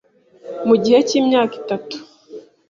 mu 0.67 0.75
gihe 0.83 0.99
cy'imyaka 1.07 1.53
itatu 1.61 1.95